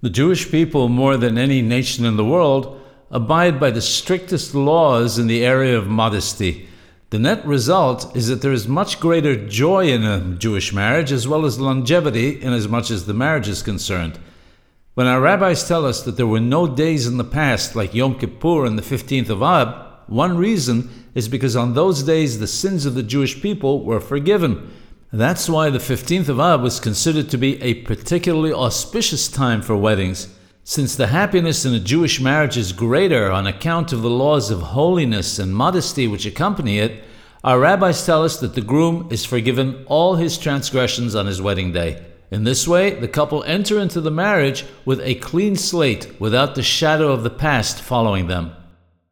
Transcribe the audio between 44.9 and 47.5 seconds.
a clean slate without the shadow of the